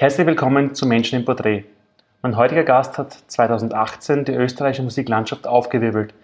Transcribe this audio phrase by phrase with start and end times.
[0.00, 1.64] Herzlich willkommen zu Menschen im Porträt.
[2.22, 6.14] Mein heutiger Gast hat 2018 die österreichische Musiklandschaft aufgewirbelt.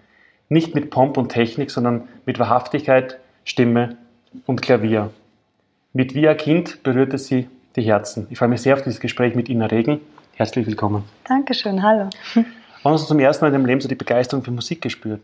[0.49, 3.95] Nicht mit Pomp und Technik, sondern mit Wahrhaftigkeit, Stimme
[4.47, 5.11] und Klavier.
[5.93, 8.25] Mit Wie ein Kind berührte sie die Herzen.
[8.31, 10.01] Ich freue mich sehr auf dieses Gespräch mit Ina Regen.
[10.33, 11.03] Herzlich willkommen.
[11.25, 12.09] Dankeschön, hallo.
[12.81, 15.21] Wann hast du zum ersten Mal in deinem Leben so die Begeisterung für Musik gespürt?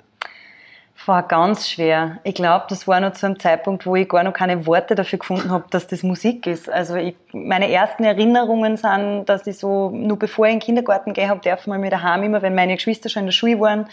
[1.05, 2.19] War ganz schwer.
[2.23, 5.19] Ich glaube, das war noch zu einem Zeitpunkt, wo ich gar noch keine Worte dafür
[5.19, 6.69] gefunden habe, dass das Musik ist.
[6.69, 11.13] Also ich, meine ersten Erinnerungen sind, dass ich so, nur bevor ich in den Kindergarten
[11.13, 13.87] gehe, habe dürfen wir mir daheim immer, wenn meine Geschwister schon in der Schule waren,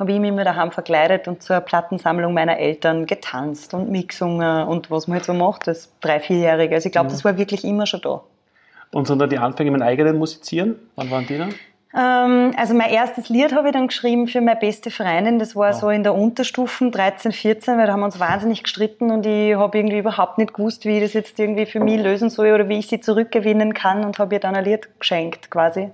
[0.00, 4.90] habe ich mich immer daheim verkleidet und zur Plattensammlung meiner Eltern getanzt und mitgesungen und
[4.90, 6.74] was man halt so macht als drei, vierjährige.
[6.74, 7.12] Also ich glaube, mhm.
[7.12, 8.22] das war wirklich immer schon da.
[8.90, 10.76] Und so dann die Anfänge mit eigenen Musizieren?
[10.96, 11.54] Wann waren die dann?
[11.94, 15.38] Ähm, also mein erstes Lied habe ich dann geschrieben für meine beste Freundin.
[15.38, 15.72] Das war ja.
[15.72, 19.54] so in der Unterstufen 13, 14, weil da haben wir uns wahnsinnig gestritten und ich
[19.54, 22.68] habe irgendwie überhaupt nicht gewusst, wie ich das jetzt irgendwie für mich lösen soll oder
[22.68, 25.90] wie ich sie zurückgewinnen kann und habe ihr dann ein Lied geschenkt quasi.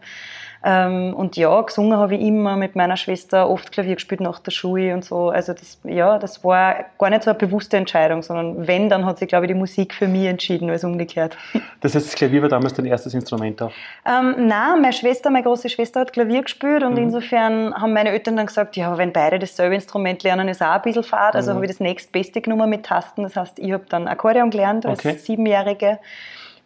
[0.66, 4.50] Ähm, und ja, gesungen habe ich immer mit meiner Schwester, oft Klavier gespielt nach der
[4.50, 5.28] Schule und so.
[5.28, 9.18] Also das, ja, das war gar nicht so eine bewusste Entscheidung, sondern wenn, dann hat
[9.18, 11.36] sich, glaube ich, die Musik für mich entschieden, als umgekehrt.
[11.80, 13.70] Das heißt, das Klavier war damals dein erstes Instrument auch?
[14.06, 16.98] Ähm, nein, meine Schwester, meine große Schwester hat Klavier gespielt und mhm.
[16.98, 20.80] insofern haben meine Eltern dann gesagt, ja, wenn beide dasselbe Instrument lernen, ist auch ein
[20.80, 21.34] bisschen fad.
[21.34, 21.56] Also mhm.
[21.56, 23.22] habe ich das nächstbeste genommen mit Tasten.
[23.24, 25.18] Das heißt, ich habe dann Akkordeon gelernt als okay.
[25.18, 25.98] Siebenjährige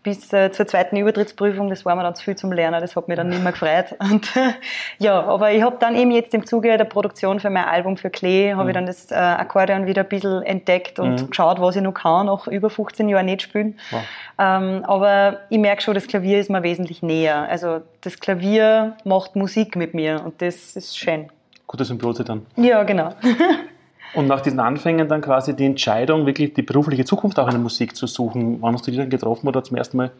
[0.03, 3.09] bis äh, zur zweiten Übertrittsprüfung, das war mir dann zu viel zum Lernen, das hat
[3.09, 3.95] mich dann nicht mehr gefreut.
[3.99, 4.53] Und, äh,
[4.99, 8.11] ja, aber ich habe dann eben jetzt im Zuge der Produktion für mein Album für
[8.11, 8.69] Klee, habe mhm.
[8.69, 11.31] ich dann das äh, Akkordeon wieder ein bisschen entdeckt und mhm.
[11.31, 13.79] geschaut, was ich noch kann, nach über 15 Jahren nicht spielen.
[13.91, 14.03] Wow.
[14.39, 17.49] Ähm, aber ich merke schon, das Klavier ist mir wesentlich näher.
[17.49, 21.29] Also das Klavier macht Musik mit mir und das ist schön.
[21.67, 22.47] Gute Symbiose dann.
[22.57, 23.15] Ja, genau.
[24.15, 27.61] Und nach diesen Anfängen dann quasi die Entscheidung, wirklich die berufliche Zukunft auch in der
[27.61, 28.61] Musik zu suchen.
[28.63, 30.11] Wann hast du die dann getroffen oder zum ersten Mal?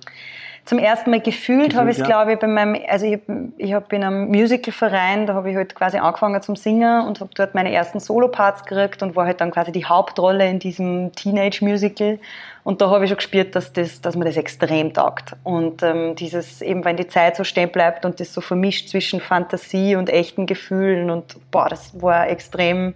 [0.69, 2.05] Zum ersten Mal gefühlt, gefühlt habe ich es, ja.
[2.05, 3.21] glaube ich, bei meinem, also ich,
[3.57, 7.31] ich habe in einem Musicalverein, da habe ich halt quasi angefangen zum Singen und habe
[7.35, 12.19] dort meine ersten Soloparts gekriegt und war halt dann quasi die Hauptrolle in diesem Teenage-Musical.
[12.65, 15.37] Und da habe ich schon gespürt, dass, das, dass mir das extrem taugt.
[15.43, 19.21] Und ähm, dieses, eben wenn die Zeit so stehen bleibt und das so vermischt zwischen
[19.21, 22.95] Fantasie und echten Gefühlen und boah, das war extrem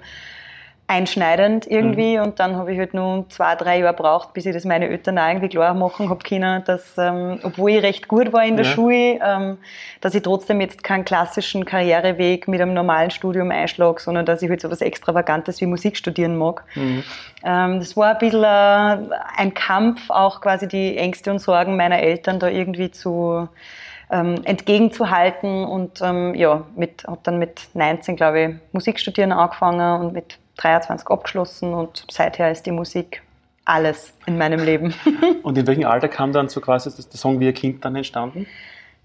[0.93, 2.25] einschneidend irgendwie mhm.
[2.25, 5.19] und dann habe ich halt nur zwei, drei Jahre braucht, bis ich das meine Eltern
[5.19, 8.67] auch irgendwie klar machen habe können, dass, ähm, obwohl ich recht gut war in der
[8.67, 8.73] ja.
[8.73, 9.59] Schule, ähm,
[10.01, 14.51] dass ich trotzdem jetzt keinen klassischen Karriereweg mit einem normalen Studium einschlage, sondern dass ich
[14.51, 16.65] halt so was Extravagantes wie Musik studieren mag.
[16.75, 17.03] Mhm.
[17.45, 22.01] Ähm, das war ein bisschen äh, ein Kampf, auch quasi die Ängste und Sorgen meiner
[22.01, 23.49] Eltern da irgendwie zu
[24.11, 30.03] ähm, entgegenzuhalten und ähm, ja, mit, habe dann mit 19, glaube ich, Musik studieren angefangen
[30.03, 33.23] und mit 23 abgeschlossen und seither ist die Musik
[33.65, 34.95] alles in meinem Leben.
[35.43, 38.47] und in welchem Alter kam dann so quasi der Song Wie ein Kind dann entstanden?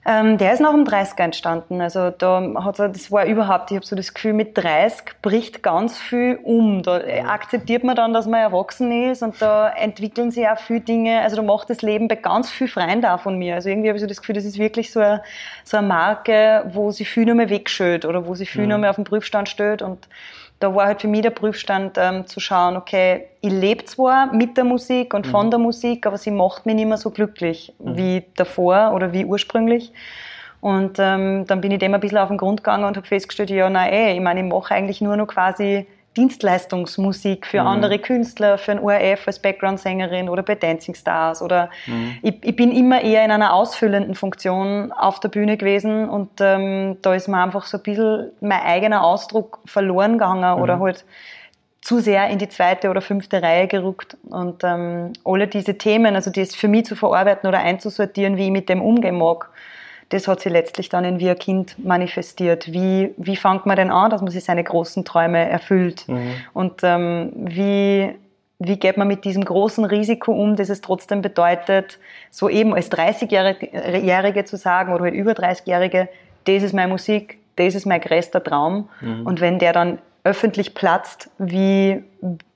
[0.09, 1.81] Ähm, der ist nach dem 30er entstanden.
[1.81, 5.97] Also da hat das war überhaupt, ich habe so das Gefühl, mit 30 bricht ganz
[5.97, 6.81] viel um.
[6.81, 11.19] Da akzeptiert man dann, dass man erwachsen ist und da entwickeln sich auch viele Dinge.
[11.21, 13.55] Also da macht das Leben bei ganz viel Freien da von mir.
[13.55, 15.23] Also irgendwie habe ich so das Gefühl, das ist wirklich so eine,
[15.65, 18.69] so eine Marke, wo sie viel noch mehr wegschöt oder wo sie viel mhm.
[18.69, 20.07] noch mehr auf den Prüfstand stellt und
[20.59, 24.57] da war halt für mich der Prüfstand ähm, zu schauen, okay, ich lebe zwar mit
[24.57, 25.51] der Musik und von mhm.
[25.51, 27.97] der Musik, aber sie macht mich nicht mehr so glücklich mhm.
[27.97, 29.91] wie davor oder wie ursprünglich.
[30.59, 33.51] Und ähm, dann bin ich dem ein bisschen auf den Grund gegangen und habe festgestellt,
[33.51, 35.85] ja, nein, ey, ich meine, ich mache eigentlich nur noch quasi
[36.17, 37.67] Dienstleistungsmusik für mhm.
[37.67, 42.17] andere Künstler, für ein ORF als Background-Sängerin oder bei Dancing Stars oder mhm.
[42.23, 46.97] ich, ich, bin immer eher in einer ausfüllenden Funktion auf der Bühne gewesen und ähm,
[47.01, 50.61] da ist mir einfach so ein bisschen mein eigener Ausdruck verloren gegangen mhm.
[50.61, 51.05] oder halt
[51.81, 56.31] zu sehr in die zweite oder fünfte Reihe gerückt und ähm, alle diese Themen, also
[56.31, 59.49] die es für mich zu verarbeiten oder einzusortieren, wie ich mit dem umgehen mag,
[60.09, 62.71] das hat sich letztlich dann in Wie ein Kind manifestiert.
[62.71, 66.07] Wie, wie fängt man denn an, dass man sich seine großen Träume erfüllt?
[66.07, 66.35] Mhm.
[66.53, 68.15] Und ähm, wie,
[68.59, 71.99] wie geht man mit diesem großen Risiko um, das es trotzdem bedeutet,
[72.31, 76.07] so eben als 30-Jährige zu sagen oder halt über 30-Jährige,
[76.45, 78.87] das ist meine Musik, das ist mein größter Traum.
[79.01, 79.25] Mhm.
[79.25, 82.03] Und wenn der dann öffentlich platzt, wie,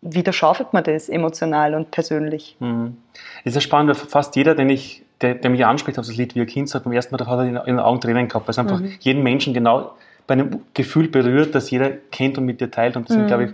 [0.01, 2.55] wie da schaufelt man das emotional und persönlich?
[2.59, 2.97] Mhm.
[3.43, 6.41] ist ja spannend, fast jeder, den ich der, der mich anspricht auf das Lied wie
[6.41, 8.47] ein Kind, sagt beim ersten Mal, da hat er in, in den Augen Tränen gehabt,
[8.47, 8.93] weil es einfach mhm.
[8.99, 9.93] jeden Menschen genau
[10.27, 12.95] bei einem Gefühl berührt, das jeder kennt und mit dir teilt.
[12.95, 13.23] Und das mhm.
[13.23, 13.51] ist, glaube ich,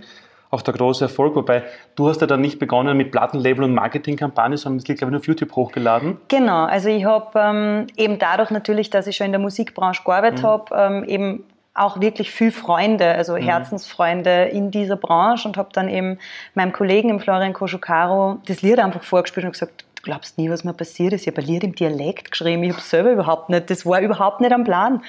[0.50, 1.34] auch der große Erfolg.
[1.34, 5.10] Wobei du hast ja dann nicht begonnen mit Plattenlabel und Marketingkampagne, sondern das liegt, glaube
[5.10, 6.16] ich, nur auf YouTube hochgeladen.
[6.28, 10.42] Genau, also ich habe ähm, eben dadurch natürlich, dass ich schon in der Musikbranche gearbeitet
[10.42, 10.46] mhm.
[10.46, 11.44] habe, ähm, eben
[11.74, 13.42] auch wirklich viel Freunde, also mhm.
[13.42, 16.18] Herzensfreunde in dieser Branche und habe dann eben
[16.54, 20.72] meinem Kollegen, im Florian Koschukaro, das Lied einfach vorgespielt und gesagt, glaubst nie, was mir
[20.72, 21.26] passiert ist.
[21.26, 24.40] Ich habe ein Lied im Dialekt geschrieben, ich habe selber überhaupt nicht, das war überhaupt
[24.40, 25.02] nicht am Plan.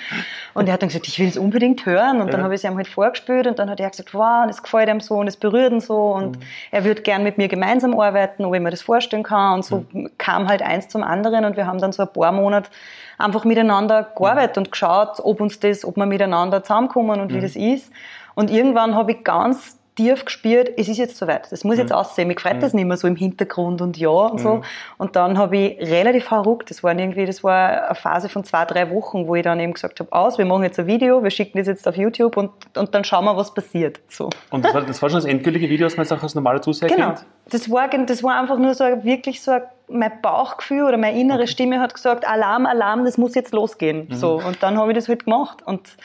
[0.53, 2.19] Und er hat dann gesagt, ich will es unbedingt hören.
[2.19, 2.33] Und ja.
[2.33, 4.89] dann habe ich es ihm halt vorgespielt und dann hat er gesagt, wow, das gefällt
[4.89, 6.43] ihm so und es berührt ihn so und mhm.
[6.71, 9.53] er würde gern mit mir gemeinsam arbeiten, ob ich mir das vorstellen kann.
[9.53, 10.09] Und so mhm.
[10.17, 12.69] kam halt eins zum anderen und wir haben dann so ein paar Monate
[13.17, 14.63] einfach miteinander gearbeitet mhm.
[14.63, 17.41] und geschaut, ob uns das, ob wir miteinander zusammenkommen und wie mhm.
[17.41, 17.89] das ist.
[18.35, 21.97] Und irgendwann habe ich ganz tief gespürt, es ist jetzt soweit, das muss jetzt mhm.
[21.97, 22.27] aussehen.
[22.29, 22.59] Mich freut mhm.
[22.61, 24.55] das nicht mehr so im Hintergrund und ja und so.
[24.55, 24.63] Mhm.
[24.97, 28.63] Und dann habe ich relativ verrückt, das war irgendwie, das war eine Phase von zwei,
[28.63, 31.31] drei Wochen, wo ich dann eben gesagt habe, aus, wir machen jetzt ein Video, wir
[31.31, 33.99] schicken das jetzt auf YouTube und, und dann schauen wir, was passiert.
[34.07, 34.29] So.
[34.51, 36.61] Und das war, das war schon das endgültige Video, das man jetzt auch als normale
[36.61, 37.07] Zuseher genau.
[37.07, 37.25] kennt?
[37.49, 41.47] Das war, das war einfach nur so wirklich so ein mein Bauchgefühl oder meine innere.
[41.47, 44.07] Stimme hat gesagt, Alarm, Alarm, das muss jetzt losgehen.
[44.07, 44.13] Mhm.
[44.13, 44.35] So.
[44.35, 45.63] Und dann habe ich das halt gemacht.
[45.65, 45.97] Und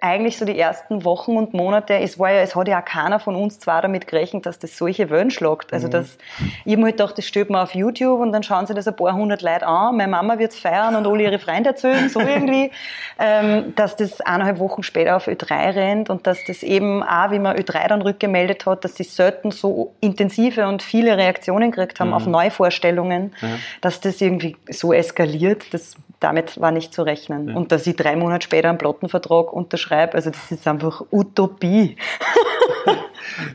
[0.00, 3.20] eigentlich so die ersten Wochen und Monate, es war ja, es hat ja auch keiner
[3.20, 5.72] von uns zwar damit gerechnet, dass das solche Wellen schlagt.
[5.72, 5.92] Also mhm.
[5.92, 6.18] das,
[6.64, 8.96] ich habe halt gedacht, das stellt man auf YouTube und dann schauen sich das ein
[8.96, 12.20] paar hundert Leute an, meine Mama wird es feiern und alle ihre Freunde erzählen, so
[12.20, 12.70] irgendwie,
[13.18, 17.38] ähm, dass das eineinhalb Wochen später auf Ö3 rennt und dass das eben auch, wie
[17.38, 22.08] man Ö3 dann rückgemeldet hat, dass sie selten so intensive und viele Reaktionen gekriegt haben
[22.08, 22.14] mhm.
[22.14, 23.48] auf Neuvorstellungen, ja.
[23.80, 27.48] dass das irgendwie so eskaliert, das damit war nicht zu rechnen.
[27.48, 27.56] Ja.
[27.56, 31.96] Und dass ich drei Monate später einen Plattenvertrag unterschreibe, also das ist einfach Utopie.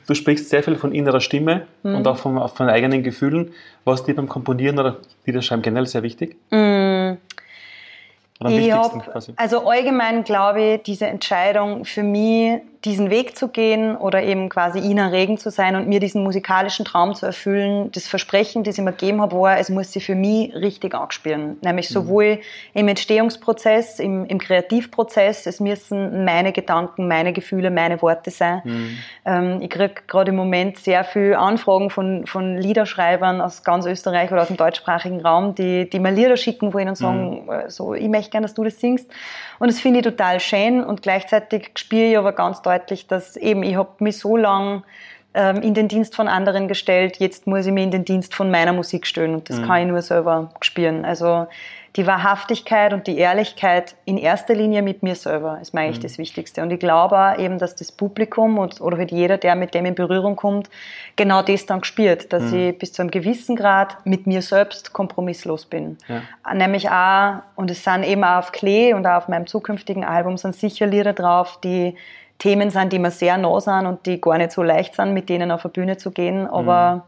[0.08, 1.96] du sprichst sehr viel von innerer Stimme mhm.
[1.96, 3.54] und auch von, von eigenen Gefühlen.
[3.86, 6.36] Was dir beim Komponieren oder Liederschreiben generell sehr wichtig?
[6.50, 7.18] Mhm.
[8.50, 14.24] Ich hab, also allgemein glaube ich, diese Entscheidung für mich, diesen Weg zu gehen oder
[14.24, 18.64] eben quasi Ina Regen zu sein und mir diesen musikalischen Traum zu erfüllen, das Versprechen,
[18.64, 21.58] das ich mir gegeben habe, war, es muss sich für mich richtig anspielen.
[21.62, 21.94] Nämlich mhm.
[21.94, 22.40] sowohl
[22.74, 28.62] im Entstehungsprozess, im, im, Kreativprozess, es müssen meine Gedanken, meine Gefühle, meine Worte sein.
[28.64, 28.98] Mhm.
[29.26, 34.32] Ähm, ich kriege gerade im Moment sehr viele Anfragen von, von Liederschreibern aus ganz Österreich
[34.32, 37.70] oder aus dem deutschsprachigen Raum, die, die mir Lieder schicken, wo ihnen sagen, mhm.
[37.70, 39.10] so, ich möchte gerne, dass du das singst.
[39.58, 42.75] Und das finde ich total schön und gleichzeitig spüre ich aber ganz deutlich,
[43.08, 44.84] dass eben ich habe mich so lang
[45.34, 48.50] ähm, in den Dienst von anderen gestellt, jetzt muss ich mich in den Dienst von
[48.50, 49.66] meiner Musik stellen und das mhm.
[49.66, 51.06] kann ich nur selber spüren.
[51.06, 51.48] Also
[51.96, 56.04] die Wahrhaftigkeit und die Ehrlichkeit in erster Linie mit mir selber ist mir eigentlich mhm.
[56.04, 56.62] das Wichtigste.
[56.62, 59.96] Und ich glaube eben, dass das Publikum und, oder halt jeder, der mit dem in
[59.96, 60.70] Berührung kommt,
[61.16, 62.60] genau das dann spürt, dass mhm.
[62.60, 65.98] ich bis zu einem gewissen Grad mit mir selbst kompromisslos bin.
[66.10, 66.54] Ja.
[66.54, 70.36] Nämlich auch, und es sind eben auch auf Klee und auch auf meinem zukünftigen Album
[70.36, 71.96] sind sicher Lieder drauf, die
[72.40, 75.30] Themen sind, die mir sehr nah sind und die gar nicht so leicht sind, mit
[75.30, 76.46] denen auf eine Bühne zu gehen.
[76.46, 77.02] Aber mhm.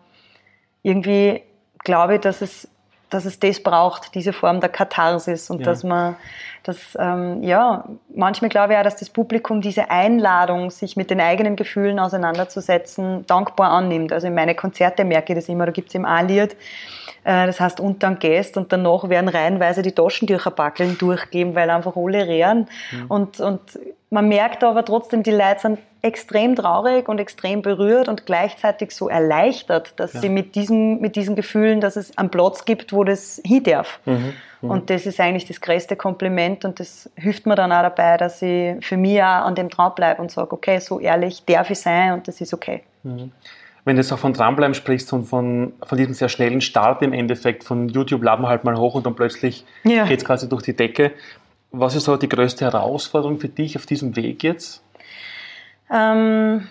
[0.83, 1.41] irgendwie
[1.83, 2.69] glaube ich, dass es
[3.09, 5.65] dass es das braucht, diese Form der Katharsis und ja.
[5.65, 6.15] dass man,
[6.63, 11.21] dass, ähm, ja, manchmal glaube ich auch, dass das Publikum diese Einladung, sich mit den
[11.21, 14.11] eigenen Gefühlen auseinanderzusetzen, dankbar annimmt.
[14.11, 16.53] Also in meine Konzerte merke ich das immer, da gibt es im A-Lied,
[17.23, 21.69] äh, das heißt unter einem Gast und danach werden reihenweise die Taschentücher backeln durchgeben, weil
[21.69, 23.05] einfach alle rehren mhm.
[23.07, 23.61] und, und
[24.09, 29.09] man merkt aber trotzdem, die Leute sind extrem traurig und extrem berührt und gleichzeitig so
[29.09, 30.21] erleichtert, dass ja.
[30.21, 33.99] sie mit, diesem, mit diesen Gefühlen, dass es einen Platz gibt, wo das hin darf.
[34.05, 34.33] Mhm.
[34.61, 34.71] Mhm.
[34.71, 38.41] Und das ist eigentlich das größte Kompliment und das hilft mir dann auch dabei, dass
[38.41, 42.13] ich für mich auch an dem dranbleibe und sage, okay, so ehrlich darf ich sein
[42.13, 42.83] und das ist okay.
[43.03, 43.31] Mhm.
[43.83, 47.13] Wenn du jetzt auch von dranbleiben sprichst und von, von diesem sehr schnellen Start im
[47.13, 50.05] Endeffekt, von YouTube laden wir halt mal hoch und dann plötzlich ja.
[50.05, 51.13] geht es quasi durch die Decke.
[51.71, 54.83] Was ist so die größte Herausforderung für dich auf diesem Weg jetzt?
[55.91, 56.67] Ähm,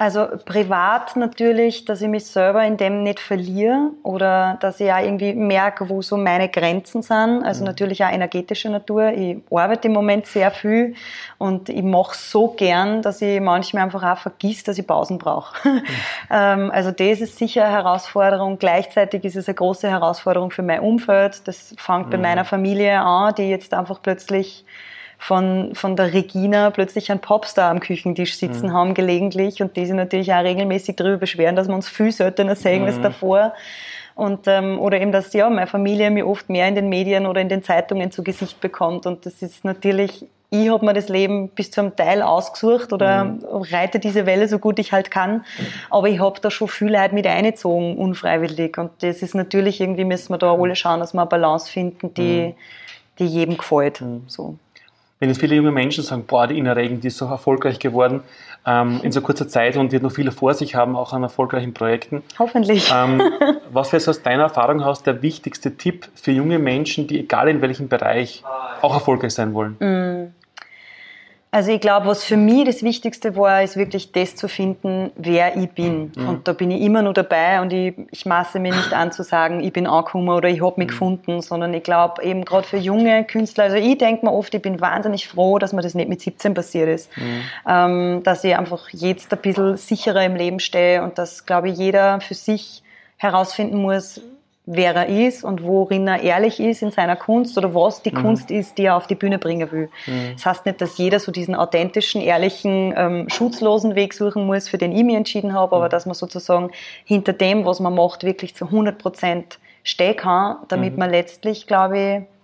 [0.00, 5.02] also privat natürlich, dass ich mich selber in dem nicht verliere oder dass ich auch
[5.02, 7.42] irgendwie merke, wo so meine Grenzen sind.
[7.42, 7.66] Also mhm.
[7.66, 9.10] natürlich auch energetische Natur.
[9.10, 10.94] Ich arbeite im Moment sehr viel
[11.38, 15.68] und ich mache so gern, dass ich manchmal einfach auch vergiss, dass ich Pausen brauche.
[15.68, 15.82] Mhm.
[16.70, 18.60] also das ist sicher eine Herausforderung.
[18.60, 21.48] Gleichzeitig ist es eine große Herausforderung für mein Umfeld.
[21.48, 22.10] Das fängt mhm.
[22.10, 24.64] bei meiner Familie an, die jetzt einfach plötzlich
[25.18, 28.72] von, von der Regina plötzlich einen Popstar am Küchentisch sitzen mhm.
[28.72, 32.54] haben gelegentlich und die sich natürlich auch regelmäßig darüber beschweren, dass wir uns viel seltener
[32.54, 32.86] sehen mhm.
[32.88, 33.52] als davor.
[34.14, 37.40] Und, ähm, oder eben, dass ja, meine Familie mir oft mehr in den Medien oder
[37.40, 39.06] in den Zeitungen zu Gesicht bekommt.
[39.06, 43.44] Und das ist natürlich, ich habe mir das Leben bis zum Teil ausgesucht oder mhm.
[43.70, 45.44] reite diese Welle so gut ich halt kann.
[45.90, 48.76] Aber ich habe da schon viel Leute mit eingezogen, unfreiwillig.
[48.78, 52.12] Und das ist natürlich, irgendwie müssen wir da alle schauen, dass wir eine Balance finden,
[52.14, 52.54] die, mhm.
[53.20, 54.00] die jedem gefällt.
[54.00, 54.24] Mhm.
[54.26, 54.56] So
[55.20, 58.22] wenn jetzt viele junge Menschen sagen, boah, die Ina Regen, die ist so erfolgreich geworden
[58.66, 61.74] ähm, in so kurzer Zeit und wird noch viele vor sich haben, auch an erfolgreichen
[61.74, 62.22] Projekten.
[62.38, 62.90] Hoffentlich.
[62.94, 63.22] Ähm,
[63.72, 67.48] was wäre so aus deiner Erfahrung heraus der wichtigste Tipp für junge Menschen, die egal
[67.48, 68.44] in welchem Bereich
[68.82, 69.76] auch erfolgreich sein wollen?
[69.80, 70.32] Mm.
[71.50, 75.56] Also ich glaube, was für mich das Wichtigste war, ist wirklich das zu finden, wer
[75.56, 76.12] ich bin.
[76.14, 76.28] Mhm.
[76.28, 79.22] Und da bin ich immer nur dabei und ich, ich maße mir nicht an zu
[79.22, 80.90] sagen, ich bin angekommen oder ich habe mich mhm.
[80.90, 84.60] gefunden, sondern ich glaube eben gerade für junge Künstler, also ich denke mir oft, ich
[84.60, 87.16] bin wahnsinnig froh, dass mir das nicht mit 17 passiert ist.
[87.16, 87.40] Mhm.
[87.66, 91.78] Ähm, dass ich einfach jetzt ein bisschen sicherer im Leben stehe und dass, glaube ich,
[91.78, 92.82] jeder für sich
[93.16, 94.20] herausfinden muss,
[94.70, 98.22] wer er ist und worin er ehrlich ist in seiner Kunst oder was die mhm.
[98.22, 99.88] Kunst ist, die er auf die Bühne bringen will.
[100.06, 100.32] Mhm.
[100.34, 104.76] Das heißt nicht, dass jeder so diesen authentischen, ehrlichen, ähm, schutzlosen Weg suchen muss, für
[104.76, 105.90] den ich mich entschieden habe, aber mhm.
[105.90, 106.70] dass man sozusagen
[107.04, 110.98] hinter dem, was man macht, wirklich zu 100 Prozent stehen kann, damit mhm.
[110.98, 112.37] man letztlich, glaube ich,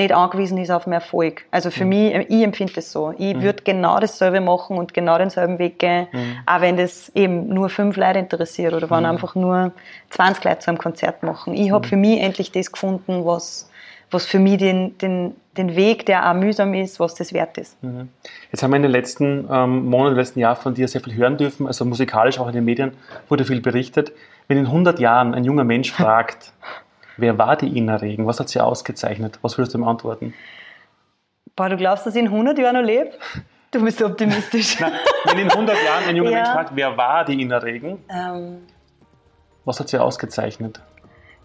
[0.00, 1.44] nicht angewiesen ist auf den Erfolg.
[1.50, 1.90] Also für mhm.
[1.90, 3.14] mich, ich empfinde das so.
[3.16, 3.42] Ich mhm.
[3.42, 6.36] würde genau dasselbe machen und genau denselben Weg gehen, mhm.
[6.46, 9.10] auch wenn das eben nur fünf Leute interessiert oder wenn mhm.
[9.10, 9.72] einfach nur
[10.10, 11.54] 20 Leute zu einem Konzert machen.
[11.54, 11.90] Ich habe mhm.
[11.90, 13.70] für mich endlich das gefunden, was,
[14.10, 17.82] was für mich den, den, den Weg, der auch mühsam ist, was das wert ist.
[17.82, 18.08] Mhm.
[18.50, 21.36] Jetzt haben wir in den letzten ähm, Monaten, letzten Jahr von dir sehr viel hören
[21.36, 22.92] dürfen, also musikalisch auch in den Medien
[23.28, 24.12] wurde viel berichtet.
[24.48, 26.52] Wenn in 100 Jahren ein junger Mensch fragt,
[27.20, 28.26] Wer war die Ina Regen?
[28.26, 29.38] Was hat sie ausgezeichnet?
[29.42, 30.32] Was würdest du ihm antworten?
[31.54, 33.10] Boah, du glaubst, dass ich in 100 Jahren noch lebe?
[33.70, 34.80] Du bist so optimistisch.
[34.80, 34.92] Nein,
[35.26, 36.36] wenn in 100 Jahren ein junger ja.
[36.36, 38.02] Mensch fragt, wer war die Ina Regen?
[38.08, 38.62] Ähm,
[39.66, 40.80] was hat sie ausgezeichnet?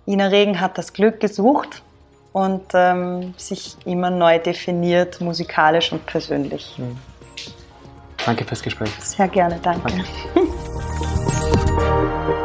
[0.07, 1.83] Ina Regen hat das Glück gesucht
[2.31, 6.75] und ähm, sich immer neu definiert, musikalisch und persönlich.
[6.77, 6.97] Mhm.
[8.25, 8.91] Danke fürs Gespräch.
[8.99, 9.91] Sehr gerne, danke.
[9.91, 10.05] danke.